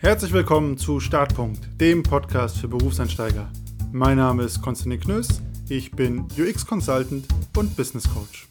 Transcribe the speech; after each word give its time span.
Herzlich 0.00 0.32
willkommen 0.32 0.78
zu 0.78 1.00
Startpunkt, 1.00 1.68
dem 1.80 2.04
Podcast 2.04 2.58
für 2.58 2.68
Berufseinsteiger. 2.68 3.50
Mein 3.90 4.16
Name 4.18 4.44
ist 4.44 4.62
Konstantin 4.62 5.00
Knöss, 5.00 5.42
ich 5.68 5.90
bin 5.90 6.20
UX-Consultant 6.38 7.26
und 7.56 7.76
Business 7.76 8.08
Coach. 8.08 8.48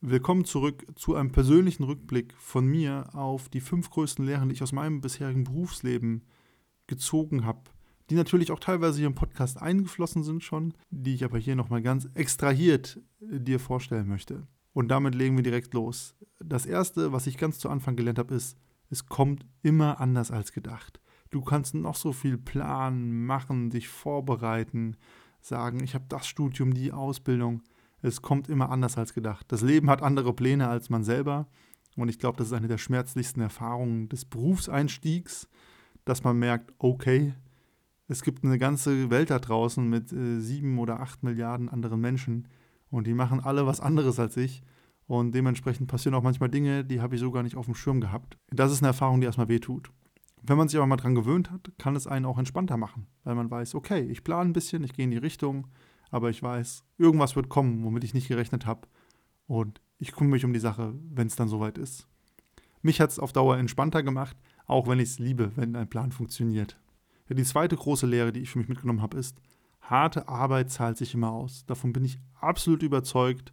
Willkommen 0.00 0.44
zurück 0.44 0.84
zu 0.96 1.14
einem 1.14 1.30
persönlichen 1.30 1.84
Rückblick 1.84 2.34
von 2.36 2.66
mir 2.66 3.08
auf 3.14 3.48
die 3.48 3.60
fünf 3.60 3.88
größten 3.90 4.26
Lehren, 4.26 4.48
die 4.48 4.56
ich 4.56 4.62
aus 4.64 4.72
meinem 4.72 5.00
bisherigen 5.00 5.44
Berufsleben 5.44 6.24
gezogen 6.88 7.44
habe, 7.44 7.70
die 8.10 8.16
natürlich 8.16 8.50
auch 8.50 8.58
teilweise 8.58 8.98
hier 8.98 9.06
im 9.06 9.14
Podcast 9.14 9.62
eingeflossen 9.62 10.24
sind 10.24 10.42
schon, 10.42 10.74
die 10.90 11.14
ich 11.14 11.24
aber 11.24 11.38
hier 11.38 11.54
nochmal 11.54 11.82
ganz 11.82 12.08
extrahiert 12.14 13.00
dir 13.20 13.60
vorstellen 13.60 14.08
möchte. 14.08 14.48
Und 14.74 14.88
damit 14.88 15.14
legen 15.14 15.36
wir 15.36 15.44
direkt 15.44 15.72
los. 15.72 16.14
Das 16.40 16.66
Erste, 16.66 17.12
was 17.12 17.26
ich 17.26 17.38
ganz 17.38 17.58
zu 17.58 17.70
Anfang 17.70 17.96
gelernt 17.96 18.18
habe, 18.18 18.34
ist, 18.34 18.58
es 18.90 19.06
kommt 19.06 19.46
immer 19.62 20.00
anders 20.00 20.30
als 20.30 20.52
gedacht. 20.52 21.00
Du 21.30 21.40
kannst 21.42 21.74
noch 21.74 21.94
so 21.94 22.12
viel 22.12 22.36
planen, 22.36 23.24
machen, 23.24 23.70
dich 23.70 23.88
vorbereiten, 23.88 24.96
sagen, 25.40 25.82
ich 25.82 25.94
habe 25.94 26.04
das 26.08 26.26
Studium, 26.26 26.74
die 26.74 26.92
Ausbildung. 26.92 27.62
Es 28.02 28.20
kommt 28.20 28.48
immer 28.48 28.70
anders 28.70 28.98
als 28.98 29.14
gedacht. 29.14 29.46
Das 29.48 29.62
Leben 29.62 29.88
hat 29.88 30.02
andere 30.02 30.34
Pläne 30.34 30.68
als 30.68 30.90
man 30.90 31.04
selber. 31.04 31.46
Und 31.96 32.08
ich 32.08 32.18
glaube, 32.18 32.36
das 32.36 32.48
ist 32.48 32.52
eine 32.52 32.68
der 32.68 32.78
schmerzlichsten 32.78 33.40
Erfahrungen 33.40 34.08
des 34.08 34.24
Berufseinstiegs, 34.24 35.48
dass 36.04 36.24
man 36.24 36.38
merkt, 36.38 36.74
okay, 36.78 37.34
es 38.08 38.22
gibt 38.22 38.44
eine 38.44 38.58
ganze 38.58 39.10
Welt 39.10 39.30
da 39.30 39.38
draußen 39.38 39.88
mit 39.88 40.12
äh, 40.12 40.40
sieben 40.40 40.78
oder 40.78 41.00
acht 41.00 41.22
Milliarden 41.22 41.68
anderen 41.68 42.00
Menschen 42.00 42.48
und 42.94 43.08
die 43.08 43.14
machen 43.14 43.40
alle 43.40 43.66
was 43.66 43.80
anderes 43.80 44.20
als 44.20 44.36
ich. 44.36 44.62
Und 45.06 45.34
dementsprechend 45.34 45.88
passieren 45.88 46.14
auch 46.14 46.22
manchmal 46.22 46.48
Dinge, 46.48 46.84
die 46.84 47.00
habe 47.00 47.16
ich 47.16 47.20
so 47.20 47.32
gar 47.32 47.42
nicht 47.42 47.56
auf 47.56 47.66
dem 47.66 47.74
Schirm 47.74 48.00
gehabt. 48.00 48.38
Das 48.50 48.70
ist 48.70 48.78
eine 48.78 48.88
Erfahrung, 48.88 49.20
die 49.20 49.26
erstmal 49.26 49.48
wehtut. 49.48 49.90
Wenn 50.42 50.56
man 50.56 50.68
sich 50.68 50.78
aber 50.78 50.86
mal 50.86 50.96
dran 50.96 51.16
gewöhnt 51.16 51.50
hat, 51.50 51.72
kann 51.76 51.96
es 51.96 52.06
einen 52.06 52.24
auch 52.24 52.38
entspannter 52.38 52.76
machen, 52.76 53.08
weil 53.24 53.34
man 53.34 53.50
weiß, 53.50 53.74
okay, 53.74 54.00
ich 54.02 54.22
plane 54.22 54.50
ein 54.50 54.52
bisschen, 54.52 54.84
ich 54.84 54.92
gehe 54.92 55.04
in 55.04 55.10
die 55.10 55.16
Richtung, 55.16 55.66
aber 56.10 56.30
ich 56.30 56.40
weiß, 56.40 56.84
irgendwas 56.96 57.34
wird 57.34 57.48
kommen, 57.48 57.82
womit 57.82 58.04
ich 58.04 58.14
nicht 58.14 58.28
gerechnet 58.28 58.64
habe. 58.64 58.86
Und 59.48 59.80
ich 59.98 60.12
kümmere 60.12 60.34
mich 60.34 60.44
um 60.44 60.52
die 60.52 60.60
Sache, 60.60 60.94
wenn 61.10 61.26
es 61.26 61.36
dann 61.36 61.48
soweit 61.48 61.78
ist. 61.78 62.06
Mich 62.80 63.00
hat 63.00 63.10
es 63.10 63.18
auf 63.18 63.32
Dauer 63.32 63.56
entspannter 63.56 64.04
gemacht, 64.04 64.36
auch 64.66 64.86
wenn 64.86 65.00
ich 65.00 65.08
es 65.08 65.18
liebe, 65.18 65.50
wenn 65.56 65.74
ein 65.74 65.90
Plan 65.90 66.12
funktioniert. 66.12 66.78
Ja, 67.28 67.34
die 67.34 67.42
zweite 67.42 67.74
große 67.74 68.06
Lehre, 68.06 68.32
die 68.32 68.40
ich 68.40 68.50
für 68.50 68.58
mich 68.58 68.68
mitgenommen 68.68 69.02
habe, 69.02 69.16
ist, 69.18 69.40
harte 69.90 70.28
Arbeit 70.28 70.70
zahlt 70.70 70.96
sich 70.96 71.14
immer 71.14 71.30
aus. 71.30 71.64
Davon 71.66 71.92
bin 71.92 72.04
ich 72.04 72.18
absolut 72.40 72.82
überzeugt. 72.82 73.52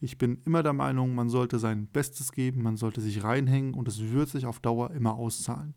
Ich 0.00 0.18
bin 0.18 0.40
immer 0.44 0.62
der 0.62 0.72
Meinung, 0.72 1.14
man 1.14 1.28
sollte 1.28 1.58
sein 1.58 1.86
Bestes 1.86 2.32
geben, 2.32 2.62
man 2.62 2.76
sollte 2.76 3.00
sich 3.00 3.24
reinhängen 3.24 3.74
und 3.74 3.88
es 3.88 4.00
wird 4.00 4.28
sich 4.28 4.46
auf 4.46 4.60
Dauer 4.60 4.90
immer 4.90 5.14
auszahlen. 5.14 5.74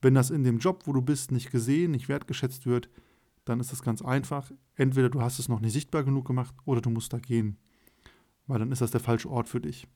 Wenn 0.00 0.14
das 0.14 0.30
in 0.30 0.44
dem 0.44 0.58
Job, 0.58 0.82
wo 0.86 0.92
du 0.92 1.02
bist, 1.02 1.32
nicht 1.32 1.50
gesehen, 1.50 1.90
nicht 1.90 2.08
wertgeschätzt 2.08 2.66
wird, 2.66 2.88
dann 3.44 3.60
ist 3.60 3.72
das 3.72 3.82
ganz 3.82 4.02
einfach. 4.02 4.50
Entweder 4.76 5.10
du 5.10 5.20
hast 5.20 5.38
es 5.38 5.48
noch 5.48 5.60
nicht 5.60 5.72
sichtbar 5.72 6.04
genug 6.04 6.26
gemacht 6.26 6.54
oder 6.64 6.80
du 6.80 6.90
musst 6.90 7.12
da 7.12 7.18
gehen, 7.18 7.58
weil 8.46 8.58
dann 8.58 8.72
ist 8.72 8.80
das 8.80 8.90
der 8.90 9.00
falsche 9.00 9.30
Ort 9.30 9.48
für 9.48 9.60
dich. 9.60 9.86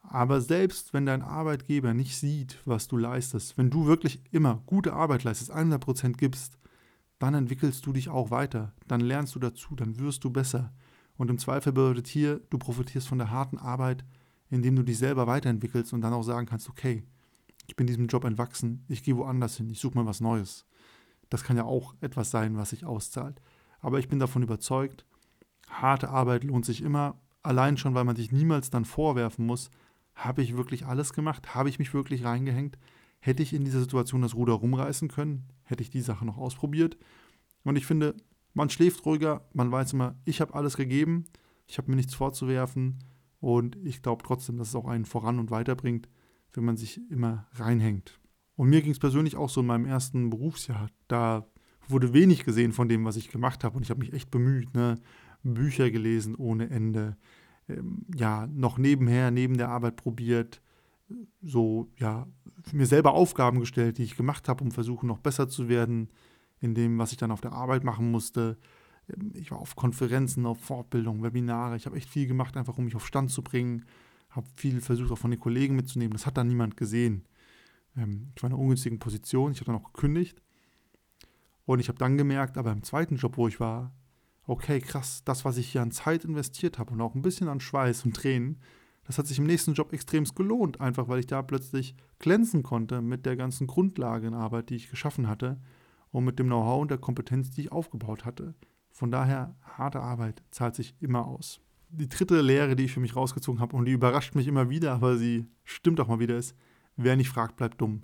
Aber 0.00 0.40
selbst 0.40 0.92
wenn 0.92 1.06
dein 1.06 1.22
Arbeitgeber 1.22 1.94
nicht 1.94 2.16
sieht, 2.16 2.60
was 2.64 2.88
du 2.88 2.96
leistest, 2.96 3.56
wenn 3.56 3.70
du 3.70 3.86
wirklich 3.86 4.20
immer 4.30 4.62
gute 4.66 4.92
Arbeit 4.92 5.24
leistest, 5.24 5.52
100% 5.52 6.12
gibst, 6.12 6.58
dann 7.24 7.34
entwickelst 7.34 7.86
du 7.86 7.92
dich 7.92 8.08
auch 8.08 8.30
weiter, 8.30 8.72
dann 8.86 9.00
lernst 9.00 9.34
du 9.34 9.38
dazu, 9.38 9.74
dann 9.74 9.98
wirst 9.98 10.24
du 10.24 10.30
besser. 10.30 10.72
Und 11.16 11.30
im 11.30 11.38
Zweifel 11.38 11.72
bedeutet 11.72 12.06
hier, 12.06 12.40
du 12.50 12.58
profitierst 12.58 13.08
von 13.08 13.18
der 13.18 13.30
harten 13.30 13.58
Arbeit, 13.58 14.04
indem 14.50 14.76
du 14.76 14.82
dich 14.82 14.98
selber 14.98 15.26
weiterentwickelst 15.26 15.92
und 15.92 16.02
dann 16.02 16.12
auch 16.12 16.22
sagen 16.22 16.46
kannst, 16.46 16.68
okay, 16.68 17.04
ich 17.66 17.76
bin 17.76 17.86
diesem 17.86 18.08
Job 18.08 18.24
entwachsen, 18.24 18.84
ich 18.88 19.02
gehe 19.02 19.16
woanders 19.16 19.56
hin, 19.56 19.70
ich 19.70 19.80
suche 19.80 19.96
mal 19.96 20.06
was 20.06 20.20
Neues. 20.20 20.66
Das 21.30 21.44
kann 21.44 21.56
ja 21.56 21.64
auch 21.64 21.94
etwas 22.00 22.30
sein, 22.30 22.56
was 22.56 22.70
sich 22.70 22.84
auszahlt. 22.84 23.40
Aber 23.80 23.98
ich 23.98 24.08
bin 24.08 24.18
davon 24.18 24.42
überzeugt, 24.42 25.06
harte 25.68 26.10
Arbeit 26.10 26.44
lohnt 26.44 26.66
sich 26.66 26.82
immer, 26.82 27.18
allein 27.42 27.76
schon, 27.76 27.94
weil 27.94 28.04
man 28.04 28.16
sich 28.16 28.32
niemals 28.32 28.70
dann 28.70 28.84
vorwerfen 28.84 29.46
muss, 29.46 29.70
habe 30.14 30.42
ich 30.42 30.56
wirklich 30.56 30.86
alles 30.86 31.12
gemacht, 31.12 31.54
habe 31.54 31.68
ich 31.68 31.78
mich 31.78 31.94
wirklich 31.94 32.24
reingehängt, 32.24 32.78
hätte 33.24 33.42
ich 33.42 33.54
in 33.54 33.64
dieser 33.64 33.80
Situation 33.80 34.20
das 34.20 34.34
Ruder 34.34 34.52
rumreißen 34.52 35.08
können, 35.08 35.48
hätte 35.62 35.82
ich 35.82 35.88
die 35.88 36.02
Sache 36.02 36.26
noch 36.26 36.36
ausprobiert. 36.36 36.98
Und 37.62 37.76
ich 37.76 37.86
finde, 37.86 38.14
man 38.52 38.68
schläft 38.68 39.06
ruhiger, 39.06 39.48
man 39.54 39.72
weiß 39.72 39.94
immer, 39.94 40.14
ich 40.26 40.42
habe 40.42 40.52
alles 40.52 40.76
gegeben, 40.76 41.24
ich 41.66 41.78
habe 41.78 41.90
mir 41.90 41.96
nichts 41.96 42.14
vorzuwerfen 42.14 42.98
und 43.40 43.78
ich 43.82 44.02
glaube 44.02 44.22
trotzdem, 44.26 44.58
dass 44.58 44.68
es 44.68 44.74
auch 44.74 44.86
einen 44.86 45.06
voran 45.06 45.38
und 45.38 45.50
weiterbringt, 45.50 46.06
wenn 46.52 46.66
man 46.66 46.76
sich 46.76 47.00
immer 47.10 47.46
reinhängt. 47.54 48.20
Und 48.56 48.68
mir 48.68 48.82
ging 48.82 48.92
es 48.92 48.98
persönlich 48.98 49.36
auch 49.36 49.48
so 49.48 49.62
in 49.62 49.68
meinem 49.68 49.86
ersten 49.86 50.28
Berufsjahr. 50.28 50.90
Da 51.08 51.46
wurde 51.88 52.12
wenig 52.12 52.44
gesehen 52.44 52.72
von 52.72 52.90
dem, 52.90 53.06
was 53.06 53.16
ich 53.16 53.30
gemacht 53.30 53.64
habe 53.64 53.78
und 53.78 53.84
ich 53.84 53.90
habe 53.90 54.00
mich 54.00 54.12
echt 54.12 54.30
bemüht, 54.30 54.74
ne? 54.74 54.96
Bücher 55.42 55.90
gelesen 55.90 56.34
ohne 56.34 56.68
Ende, 56.68 57.16
ähm, 57.70 58.04
ja, 58.14 58.46
noch 58.46 58.76
nebenher, 58.76 59.30
neben 59.30 59.56
der 59.56 59.70
Arbeit 59.70 59.96
probiert, 59.96 60.60
so, 61.42 61.88
ja, 61.98 62.26
mir 62.72 62.86
selber 62.86 63.12
Aufgaben 63.12 63.60
gestellt, 63.60 63.98
die 63.98 64.04
ich 64.04 64.16
gemacht 64.16 64.48
habe, 64.48 64.64
um 64.64 64.70
versuchen, 64.70 65.06
noch 65.06 65.18
besser 65.18 65.48
zu 65.48 65.68
werden 65.68 66.10
in 66.60 66.74
dem, 66.74 66.98
was 66.98 67.12
ich 67.12 67.18
dann 67.18 67.30
auf 67.30 67.40
der 67.40 67.52
Arbeit 67.52 67.84
machen 67.84 68.10
musste. 68.10 68.56
Ähm, 69.08 69.32
ich 69.34 69.50
war 69.50 69.58
auf 69.58 69.76
Konferenzen, 69.76 70.46
auf 70.46 70.58
Fortbildungen, 70.60 71.22
Webinare. 71.22 71.76
Ich 71.76 71.86
habe 71.86 71.96
echt 71.96 72.08
viel 72.08 72.26
gemacht, 72.26 72.56
einfach 72.56 72.78
um 72.78 72.84
mich 72.84 72.96
auf 72.96 73.06
Stand 73.06 73.30
zu 73.30 73.42
bringen. 73.42 73.84
Habe 74.30 74.46
viel 74.56 74.80
versucht, 74.80 75.12
auch 75.12 75.18
von 75.18 75.30
den 75.30 75.40
Kollegen 75.40 75.76
mitzunehmen. 75.76 76.12
Das 76.12 76.26
hat 76.26 76.36
dann 76.36 76.48
niemand 76.48 76.76
gesehen. 76.76 77.24
Ähm, 77.96 78.32
ich 78.34 78.42
war 78.42 78.48
in 78.48 78.54
einer 78.54 78.62
ungünstigen 78.62 78.98
Position. 78.98 79.52
Ich 79.52 79.60
habe 79.60 79.66
dann 79.66 79.80
auch 79.80 79.92
gekündigt. 79.92 80.40
Und 81.66 81.80
ich 81.80 81.88
habe 81.88 81.98
dann 81.98 82.18
gemerkt, 82.18 82.58
aber 82.58 82.72
im 82.72 82.82
zweiten 82.82 83.16
Job, 83.16 83.36
wo 83.36 83.48
ich 83.48 83.58
war, 83.60 83.92
okay, 84.46 84.80
krass, 84.80 85.22
das, 85.24 85.44
was 85.44 85.56
ich 85.56 85.72
hier 85.72 85.82
an 85.82 85.92
Zeit 85.92 86.24
investiert 86.24 86.78
habe 86.78 86.92
und 86.92 87.00
auch 87.00 87.14
ein 87.14 87.22
bisschen 87.22 87.48
an 87.48 87.60
Schweiß 87.60 88.04
und 88.04 88.14
Tränen, 88.14 88.60
das 89.06 89.18
hat 89.18 89.26
sich 89.26 89.38
im 89.38 89.46
nächsten 89.46 89.74
Job 89.74 89.92
extremst 89.92 90.34
gelohnt, 90.34 90.80
einfach 90.80 91.08
weil 91.08 91.20
ich 91.20 91.26
da 91.26 91.42
plötzlich 91.42 91.94
glänzen 92.18 92.62
konnte 92.62 93.02
mit 93.02 93.26
der 93.26 93.36
ganzen 93.36 93.66
Grundlagenarbeit, 93.66 94.70
die 94.70 94.76
ich 94.76 94.90
geschaffen 94.90 95.28
hatte 95.28 95.60
und 96.10 96.24
mit 96.24 96.38
dem 96.38 96.46
Know-how 96.46 96.82
und 96.82 96.90
der 96.90 96.98
Kompetenz, 96.98 97.50
die 97.50 97.62
ich 97.62 97.72
aufgebaut 97.72 98.24
hatte. 98.24 98.54
Von 98.90 99.10
daher, 99.10 99.56
harte 99.62 100.00
Arbeit 100.00 100.42
zahlt 100.50 100.74
sich 100.74 100.94
immer 101.00 101.26
aus. 101.26 101.60
Die 101.90 102.08
dritte 102.08 102.40
Lehre, 102.40 102.76
die 102.76 102.84
ich 102.84 102.92
für 102.92 103.00
mich 103.00 103.16
rausgezogen 103.16 103.60
habe 103.60 103.76
und 103.76 103.84
die 103.84 103.92
überrascht 103.92 104.34
mich 104.34 104.46
immer 104.46 104.70
wieder, 104.70 104.92
aber 104.94 105.16
sie 105.16 105.46
stimmt 105.64 106.00
auch 106.00 106.08
mal 106.08 106.20
wieder, 106.20 106.36
ist, 106.36 106.56
wer 106.96 107.16
nicht 107.16 107.28
fragt, 107.28 107.56
bleibt 107.56 107.80
dumm. 107.80 108.02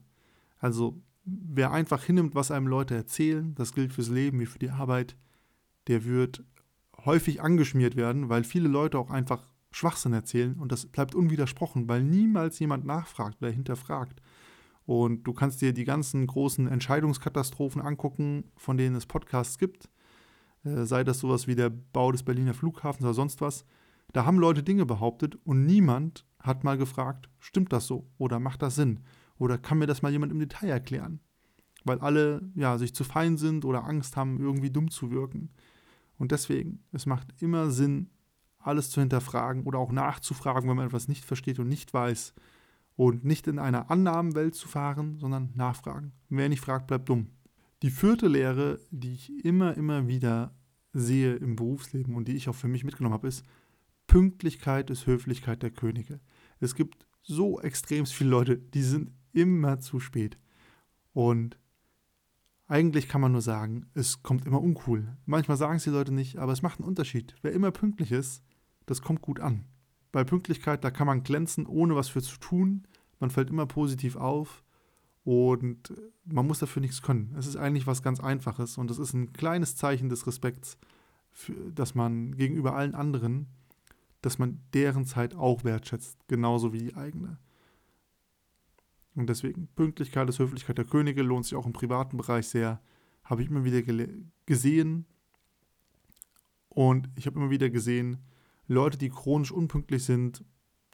Also, 0.59 1.00
wer 1.25 1.71
einfach 1.72 2.03
hinnimmt, 2.03 2.34
was 2.34 2.50
einem 2.50 2.66
Leute 2.66 2.94
erzählen, 2.94 3.55
das 3.55 3.72
gilt 3.72 3.93
fürs 3.93 4.09
Leben 4.09 4.41
wie 4.41 4.47
für 4.47 4.59
die 4.59 4.71
Arbeit, 4.71 5.16
der 5.87 6.05
wird 6.05 6.44
häufig 7.05 7.41
angeschmiert 7.41 7.97
werden, 7.97 8.28
weil 8.28 8.44
viele 8.44 8.69
Leute 8.69 8.99
auch 8.99 9.10
einfach 9.10 9.43
Schwachsinn 9.71 10.13
erzählen 10.13 10.55
und 10.55 10.73
das 10.73 10.87
bleibt 10.87 11.15
unwidersprochen, 11.15 11.89
weil 11.89 12.03
niemals 12.03 12.59
jemand 12.59 12.85
nachfragt 12.85 13.41
oder 13.41 13.51
hinterfragt. 13.51 14.21
Und 14.85 15.25
du 15.25 15.33
kannst 15.33 15.61
dir 15.61 15.73
die 15.73 15.85
ganzen 15.85 16.27
großen 16.27 16.67
Entscheidungskatastrophen 16.67 17.81
angucken, 17.81 18.45
von 18.57 18.77
denen 18.77 18.97
es 18.97 19.07
Podcasts 19.07 19.59
gibt, 19.59 19.89
äh, 20.65 20.85
sei 20.85 21.05
das 21.05 21.21
sowas 21.21 21.47
wie 21.47 21.55
der 21.55 21.71
Bau 21.71 22.11
des 22.11 22.25
Berliner 22.25 22.55
Flughafens 22.55 23.05
oder 23.05 23.15
sonst 23.15 23.41
was. 23.41 23.65
Da 24.13 24.25
haben 24.25 24.39
Leute 24.39 24.63
Dinge 24.65 24.87
behauptet 24.87 25.39
und 25.45 25.67
niemand 25.67 26.27
hat 26.41 26.65
mal 26.65 26.77
gefragt, 26.77 27.29
stimmt 27.39 27.73
das 27.73 27.87
so 27.87 28.11
oder 28.19 28.41
macht 28.41 28.63
das 28.63 28.75
Sinn 28.75 29.01
oder 29.39 29.59
kann 29.59 29.79
mir 29.79 29.87
das 29.87 30.03
mal 30.03 30.11
jemand 30.11 30.33
im 30.33 30.41
Detail 30.41 30.69
erklären? 30.69 31.21
Weil 31.85 32.01
alle 32.01 32.43
ja 32.55 32.77
sich 32.77 32.95
zu 32.95 33.05
fein 33.05 33.37
sind 33.37 33.65
oder 33.65 33.85
Angst 33.85 34.17
haben, 34.17 34.39
irgendwie 34.41 34.71
dumm 34.71 34.91
zu 34.91 35.11
wirken. 35.11 35.51
Und 36.19 36.33
deswegen, 36.33 36.85
es 36.93 37.07
macht 37.07 37.41
immer 37.41 37.71
Sinn, 37.71 38.11
alles 38.60 38.91
zu 38.91 39.00
hinterfragen 39.00 39.65
oder 39.65 39.78
auch 39.78 39.93
nachzufragen, 39.93 40.69
wenn 40.69 40.76
man 40.76 40.87
etwas 40.87 41.09
nicht 41.09 41.25
versteht 41.25 41.59
und 41.59 41.69
nicht 41.69 41.93
weiß. 41.93 42.34
Und 42.97 43.25
nicht 43.25 43.47
in 43.47 43.59
einer 43.59 43.91
Annahmenwelt 43.91 44.54
zu 44.54 44.68
fahren, 44.68 45.18
sondern 45.18 45.53
nachfragen. 45.54 46.12
Wer 46.28 46.48
nicht 46.51 46.60
fragt, 46.60 46.86
bleibt 46.86 47.09
dumm. 47.09 47.28
Die 47.83 47.91
vierte 47.91 48.28
Lehre, 48.28 48.78
die 48.91 49.15
ich 49.15 49.45
immer, 49.45 49.74
immer 49.77 50.07
wieder 50.07 50.54
sehe 50.92 51.34
im 51.36 51.57
Berufsleben 51.57 52.15
und 52.15 52.28
die 52.28 52.36
ich 52.36 52.48
auch 52.48 52.54
für 52.54 52.68
mich 52.68 52.84
mitgenommen 52.84 53.15
habe, 53.15 53.28
ist, 53.28 53.45
Pünktlichkeit 54.07 54.91
ist 54.91 55.06
Höflichkeit 55.06 55.63
der 55.63 55.71
Könige. 55.71 56.21
Es 56.59 56.74
gibt 56.74 57.06
so 57.22 57.60
extrem 57.60 58.04
viele 58.06 58.30
Leute, 58.30 58.59
die 58.59 58.83
sind 58.83 59.13
immer 59.33 59.78
zu 59.78 60.01
spät. 60.01 60.36
Und 61.13 61.59
eigentlich 62.66 63.09
kann 63.09 63.21
man 63.21 63.33
nur 63.33 63.41
sagen, 63.41 63.86
es 63.95 64.22
kommt 64.22 64.47
immer 64.47 64.60
uncool. 64.60 65.16
Manchmal 65.27 65.56
sagen 65.56 65.77
es 65.77 65.84
die 65.84 65.91
Leute 65.91 66.13
nicht, 66.13 66.39
aber 66.39 66.53
es 66.53 66.63
macht 66.63 66.80
einen 66.80 66.89
Unterschied. 66.89 67.34
Wer 67.42 67.53
immer 67.53 67.71
pünktlich 67.71 68.13
ist, 68.13 68.42
das 68.86 69.03
kommt 69.03 69.22
gut 69.22 69.41
an. 69.41 69.65
Bei 70.12 70.24
Pünktlichkeit, 70.24 70.84
da 70.84 70.91
kann 70.91 71.06
man 71.06 71.22
glänzen, 71.22 71.66
ohne 71.66 71.94
was 71.94 72.09
für 72.09 72.22
zu 72.22 72.38
tun. 72.38 72.86
Man 73.21 73.30
fällt 73.30 73.50
immer 73.50 73.66
positiv 73.66 74.16
auf 74.16 74.65
und 75.24 75.92
man 76.24 76.47
muss 76.47 76.59
dafür 76.59 76.80
nichts 76.80 77.03
können. 77.03 77.34
Es 77.38 77.47
ist 77.47 77.56
eigentlich 77.56 77.86
was 77.86 78.03
ganz 78.03 78.21
Einfaches 78.21 78.78
und 78.78 78.91
es 78.91 78.98
ist 78.98 79.12
ein 79.12 79.32
kleines 79.32 79.77
Zeichen 79.77 80.09
des 80.09 80.27
Respekts, 80.27 80.78
für, 81.30 81.54
dass 81.72 81.94
man 81.94 82.36
gegenüber 82.36 82.74
allen 82.74 82.94
anderen, 82.94 83.47
dass 84.22 84.38
man 84.38 84.60
deren 84.74 85.06
Zeit 85.06 85.34
auch 85.34 85.65
wertschätzt, 85.65 86.16
genauso 86.28 86.72
wie 86.72 86.78
die 86.78 86.97
eigene. 86.97 87.38
Und 89.15 89.28
deswegen, 89.28 89.68
Pünktlichkeit 89.74 90.28
ist 90.28 90.38
Höflichkeit 90.38 90.78
der 90.78 90.84
Könige, 90.84 91.22
lohnt 91.22 91.44
sich 91.44 91.56
auch 91.56 91.66
im 91.66 91.72
privaten 91.72 92.16
Bereich 92.16 92.48
sehr. 92.48 92.80
Habe 93.24 93.42
ich 93.42 93.50
immer 93.50 93.65
wieder 93.65 93.82
gesehen. 94.47 95.06
Und 96.68 97.09
ich 97.16 97.27
habe 97.27 97.38
immer 97.38 97.50
wieder 97.50 97.71
gesehen, 97.71 98.18
Leute, 98.72 98.99
die 98.99 99.09
chronisch 99.09 99.51
unpünktlich 99.51 100.05
sind, 100.05 100.45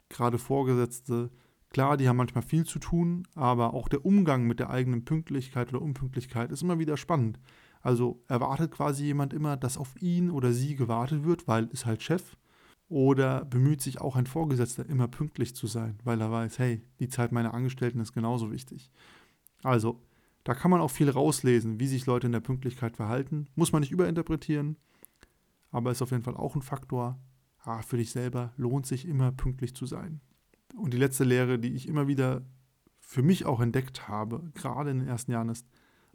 gerade 0.09 0.39
Vorgesetzte, 0.39 1.29
klar, 1.69 1.95
die 1.95 2.09
haben 2.09 2.17
manchmal 2.17 2.41
viel 2.41 2.65
zu 2.65 2.79
tun, 2.79 3.27
aber 3.35 3.75
auch 3.75 3.87
der 3.87 4.03
Umgang 4.03 4.47
mit 4.47 4.59
der 4.59 4.71
eigenen 4.71 5.05
Pünktlichkeit 5.05 5.69
oder 5.69 5.83
Unpünktlichkeit 5.83 6.51
ist 6.51 6.63
immer 6.63 6.79
wieder 6.79 6.97
spannend. 6.97 7.39
Also 7.81 8.23
erwartet 8.27 8.71
quasi 8.71 9.05
jemand 9.05 9.31
immer, 9.31 9.57
dass 9.57 9.77
auf 9.77 10.01
ihn 10.01 10.31
oder 10.31 10.53
sie 10.53 10.75
gewartet 10.75 11.23
wird, 11.23 11.47
weil 11.47 11.65
ist 11.67 11.85
halt 11.85 12.01
Chef. 12.01 12.35
Oder 12.89 13.45
bemüht 13.45 13.81
sich 13.81 14.01
auch 14.01 14.15
ein 14.15 14.25
Vorgesetzter 14.25 14.85
immer 14.87 15.07
pünktlich 15.07 15.53
zu 15.53 15.67
sein, 15.67 15.99
weil 16.03 16.19
er 16.19 16.31
weiß, 16.31 16.57
hey, 16.57 16.81
die 16.99 17.09
Zeit 17.09 17.31
meiner 17.31 17.53
Angestellten 17.53 17.99
ist 17.99 18.13
genauso 18.13 18.49
wichtig. 18.51 18.89
Also, 19.61 20.01
da 20.45 20.55
kann 20.55 20.71
man 20.71 20.81
auch 20.81 20.91
viel 20.91 21.09
rauslesen, 21.09 21.79
wie 21.79 21.87
sich 21.87 22.07
Leute 22.07 22.25
in 22.25 22.33
der 22.33 22.39
Pünktlichkeit 22.39 22.95
verhalten. 22.95 23.47
Muss 23.55 23.71
man 23.71 23.81
nicht 23.81 23.91
überinterpretieren, 23.91 24.77
aber 25.69 25.91
ist 25.91 26.01
auf 26.01 26.11
jeden 26.11 26.23
Fall 26.23 26.37
auch 26.37 26.55
ein 26.55 26.61
Faktor. 26.61 27.19
Ah, 27.67 27.81
für 27.81 27.97
dich 27.97 28.11
selber 28.11 28.53
lohnt 28.55 28.85
sich 28.85 29.05
immer 29.05 29.33
pünktlich 29.33 29.75
zu 29.75 29.85
sein. 29.85 30.21
Und 30.77 30.93
die 30.93 30.97
letzte 30.97 31.25
Lehre, 31.25 31.59
die 31.59 31.73
ich 31.73 31.89
immer 31.89 32.07
wieder 32.07 32.45
für 33.01 33.21
mich 33.21 33.45
auch 33.45 33.59
entdeckt 33.59 34.07
habe, 34.07 34.51
gerade 34.53 34.91
in 34.91 34.99
den 34.99 35.07
ersten 35.09 35.33
Jahren, 35.33 35.49
ist, 35.49 35.67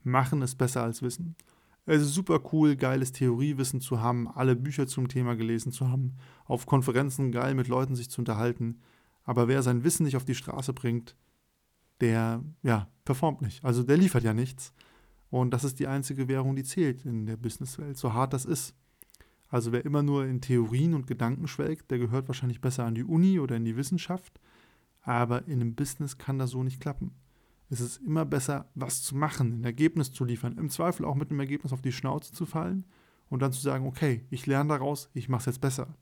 machen 0.02 0.40
ist 0.40 0.56
besser 0.56 0.82
als 0.82 1.02
wissen. 1.02 1.36
Es 1.84 2.00
ist 2.00 2.14
super 2.14 2.40
cool, 2.52 2.74
geiles 2.74 3.12
Theoriewissen 3.12 3.82
zu 3.82 4.00
haben, 4.00 4.28
alle 4.28 4.56
Bücher 4.56 4.86
zum 4.86 5.08
Thema 5.08 5.36
gelesen 5.36 5.72
zu 5.72 5.88
haben, 5.88 6.16
auf 6.46 6.64
Konferenzen 6.64 7.32
geil 7.32 7.54
mit 7.54 7.68
Leuten 7.68 7.96
sich 7.96 8.08
zu 8.08 8.22
unterhalten. 8.22 8.80
Aber 9.22 9.46
wer 9.46 9.62
sein 9.62 9.84
Wissen 9.84 10.04
nicht 10.04 10.16
auf 10.16 10.24
die 10.24 10.34
Straße 10.34 10.72
bringt, 10.72 11.16
der, 12.00 12.42
ja, 12.62 12.88
performt 13.04 13.42
nicht. 13.42 13.62
Also 13.62 13.82
der 13.82 13.98
liefert 13.98 14.24
ja 14.24 14.32
nichts. 14.32 14.72
Und 15.28 15.50
das 15.50 15.64
ist 15.64 15.80
die 15.80 15.86
einzige 15.86 16.28
Währung, 16.28 16.56
die 16.56 16.64
zählt 16.64 17.04
in 17.04 17.26
der 17.26 17.36
Businesswelt, 17.36 17.98
so 17.98 18.14
hart 18.14 18.32
das 18.32 18.46
ist. 18.46 18.74
Also 19.52 19.70
wer 19.70 19.84
immer 19.84 20.02
nur 20.02 20.26
in 20.26 20.40
Theorien 20.40 20.94
und 20.94 21.06
Gedanken 21.06 21.46
schwelgt, 21.46 21.92
der 21.92 21.98
gehört 21.98 22.26
wahrscheinlich 22.26 22.60
besser 22.60 22.84
an 22.84 22.96
die 22.96 23.04
Uni 23.04 23.38
oder 23.38 23.54
in 23.54 23.64
die 23.64 23.76
Wissenschaft. 23.76 24.40
Aber 25.02 25.46
in 25.46 25.60
einem 25.60 25.74
Business 25.76 26.18
kann 26.18 26.38
das 26.38 26.50
so 26.50 26.64
nicht 26.64 26.80
klappen 26.80 27.12
ist 27.72 27.80
es 27.80 27.96
immer 27.96 28.26
besser, 28.26 28.68
was 28.74 29.02
zu 29.02 29.16
machen, 29.16 29.60
ein 29.60 29.64
Ergebnis 29.64 30.12
zu 30.12 30.26
liefern, 30.26 30.58
im 30.58 30.68
Zweifel 30.68 31.06
auch 31.06 31.14
mit 31.14 31.30
einem 31.30 31.40
Ergebnis 31.40 31.72
auf 31.72 31.80
die 31.80 31.90
Schnauze 31.90 32.34
zu 32.34 32.44
fallen 32.44 32.84
und 33.30 33.40
dann 33.40 33.52
zu 33.52 33.62
sagen, 33.62 33.86
okay, 33.86 34.26
ich 34.28 34.44
lerne 34.44 34.68
daraus, 34.68 35.08
ich 35.14 35.30
mache 35.30 35.40
es 35.40 35.46
jetzt 35.46 35.62
besser, 35.62 35.96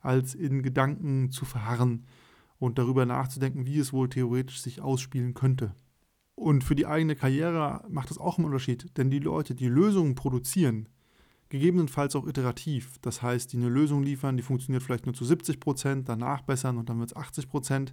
als 0.00 0.34
in 0.34 0.62
Gedanken 0.62 1.30
zu 1.30 1.44
verharren 1.44 2.06
und 2.58 2.78
darüber 2.78 3.04
nachzudenken, 3.04 3.66
wie 3.66 3.78
es 3.78 3.92
wohl 3.92 4.08
theoretisch 4.08 4.62
sich 4.62 4.80
ausspielen 4.80 5.34
könnte. 5.34 5.74
Und 6.34 6.64
für 6.64 6.74
die 6.74 6.86
eigene 6.86 7.14
Karriere 7.14 7.84
macht 7.90 8.10
es 8.10 8.16
auch 8.16 8.38
einen 8.38 8.46
Unterschied, 8.46 8.96
denn 8.96 9.10
die 9.10 9.18
Leute, 9.18 9.54
die 9.54 9.68
Lösungen 9.68 10.14
produzieren, 10.14 10.88
gegebenenfalls 11.52 12.16
auch 12.16 12.26
iterativ, 12.26 12.98
das 13.02 13.20
heißt, 13.20 13.52
die 13.52 13.58
eine 13.58 13.68
Lösung 13.68 14.02
liefern, 14.02 14.38
die 14.38 14.42
funktioniert 14.42 14.82
vielleicht 14.82 15.04
nur 15.04 15.14
zu 15.14 15.26
70 15.26 15.60
Prozent, 15.60 16.08
danach 16.08 16.40
bessern 16.40 16.78
und 16.78 16.88
dann 16.88 16.98
wird 16.98 17.10
es 17.10 17.16
80 17.16 17.50
Prozent, 17.50 17.92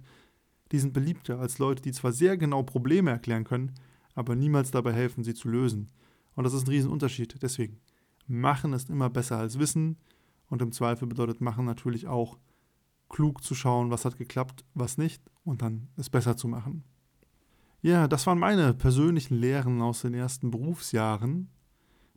die 0.72 0.78
sind 0.78 0.94
beliebter 0.94 1.38
als 1.38 1.58
Leute, 1.58 1.82
die 1.82 1.92
zwar 1.92 2.12
sehr 2.12 2.38
genau 2.38 2.62
Probleme 2.62 3.10
erklären 3.10 3.44
können, 3.44 3.74
aber 4.14 4.34
niemals 4.34 4.70
dabei 4.70 4.94
helfen, 4.94 5.24
sie 5.24 5.34
zu 5.34 5.50
lösen. 5.50 5.90
Und 6.36 6.44
das 6.44 6.54
ist 6.54 6.66
ein 6.66 6.70
Riesenunterschied. 6.70 7.42
Deswegen, 7.42 7.80
machen 8.26 8.72
ist 8.72 8.88
immer 8.88 9.10
besser 9.10 9.36
als 9.36 9.58
wissen. 9.58 9.98
Und 10.48 10.62
im 10.62 10.72
Zweifel 10.72 11.06
bedeutet 11.06 11.42
machen 11.42 11.66
natürlich 11.66 12.06
auch, 12.06 12.38
klug 13.10 13.44
zu 13.44 13.54
schauen, 13.54 13.90
was 13.90 14.06
hat 14.06 14.16
geklappt, 14.16 14.64
was 14.72 14.96
nicht, 14.96 15.22
und 15.44 15.60
dann 15.60 15.88
es 15.96 16.08
besser 16.08 16.38
zu 16.38 16.48
machen. 16.48 16.84
Ja, 17.82 18.08
das 18.08 18.26
waren 18.26 18.38
meine 18.38 18.72
persönlichen 18.72 19.34
Lehren 19.34 19.82
aus 19.82 20.00
den 20.00 20.14
ersten 20.14 20.50
Berufsjahren, 20.50 21.50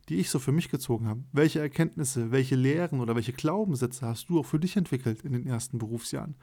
die 0.08 0.16
ich 0.16 0.30
so 0.30 0.38
für 0.38 0.52
mich 0.52 0.70
gezogen 0.70 1.08
habe. 1.08 1.22
Welche 1.32 1.60
Erkenntnisse, 1.60 2.30
welche 2.30 2.56
Lehren 2.56 3.00
oder 3.00 3.14
welche 3.14 3.32
Glaubenssätze 3.32 4.06
hast 4.06 4.28
du 4.28 4.40
auch 4.40 4.46
für 4.46 4.58
dich 4.58 4.76
entwickelt 4.76 5.22
in 5.22 5.32
den 5.32 5.46
ersten 5.46 5.78
Berufsjahren? 5.78 6.34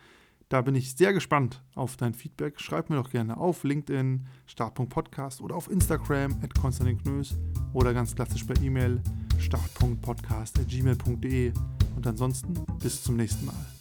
Da 0.49 0.61
bin 0.61 0.75
ich 0.75 0.95
sehr 0.95 1.13
gespannt 1.13 1.63
auf 1.75 1.95
dein 1.95 2.13
Feedback. 2.13 2.59
Schreib 2.59 2.89
mir 2.89 2.97
doch 2.97 3.09
gerne 3.09 3.37
auf 3.37 3.63
LinkedIn, 3.63 4.25
Startpunkt 4.47 4.93
Podcast 4.93 5.39
oder 5.39 5.55
auf 5.55 5.71
Instagram 5.71 6.37
at 6.43 6.53
Konstantin 6.59 6.97
Knös 6.97 7.37
oder 7.71 7.93
ganz 7.93 8.13
klassisch 8.13 8.43
per 8.43 8.61
E-Mail 8.61 9.01
startpunktpodcast.gmail.de. 9.39 11.53
Und 11.95 12.05
ansonsten 12.05 12.53
bis 12.79 13.01
zum 13.01 13.15
nächsten 13.15 13.45
Mal. 13.45 13.81